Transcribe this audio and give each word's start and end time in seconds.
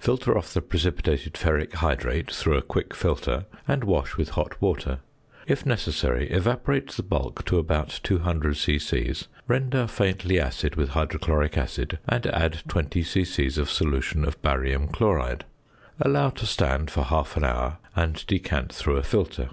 Filter 0.00 0.36
off 0.36 0.52
the 0.52 0.60
precipitated 0.62 1.34
ferric 1.34 1.74
hydrate 1.74 2.28
through 2.32 2.56
a 2.56 2.60
quick 2.62 2.92
filter, 2.92 3.44
and 3.68 3.84
wash 3.84 4.16
with 4.16 4.30
hot 4.30 4.60
water. 4.60 4.98
If 5.46 5.64
necessary, 5.64 6.28
evaporate 6.28 6.88
the 6.90 7.04
bulk 7.04 7.44
to 7.44 7.58
about 7.60 8.00
200 8.02 8.56
c.c., 8.56 9.14
render 9.46 9.86
faintly 9.86 10.40
acid 10.40 10.74
with 10.74 10.88
hydrochloric 10.88 11.56
acid, 11.56 12.00
and 12.08 12.26
add 12.26 12.62
20 12.66 13.00
c.c. 13.04 13.46
of 13.60 13.70
solution 13.70 14.24
of 14.24 14.42
barium 14.42 14.88
chloride; 14.88 15.44
allow 16.00 16.30
to 16.30 16.46
stand 16.46 16.90
for 16.90 17.04
half 17.04 17.36
an 17.36 17.44
hour, 17.44 17.78
and 17.94 18.26
decant 18.26 18.72
through 18.72 18.96
a 18.96 19.04
filter. 19.04 19.50